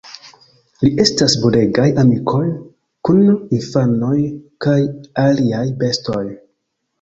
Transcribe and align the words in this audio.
Ili 0.85 0.89
estas 1.01 1.33
bonegaj 1.43 1.85
amikoj 2.03 2.41
kun 3.09 3.21
infanoj 3.59 4.15
kaj 4.67 4.75
aliaj 5.27 5.63
bestoj. 5.85 6.25